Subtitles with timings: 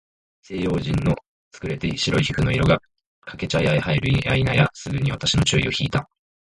[0.41, 1.15] その西洋人の
[1.63, 2.81] 優れて白い皮膚の色が、
[3.19, 6.09] 掛茶屋へ入るや否いなや、すぐ私の注意を惹（ひ）いた。